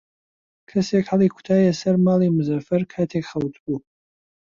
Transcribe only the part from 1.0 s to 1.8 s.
هەڵی کوتایە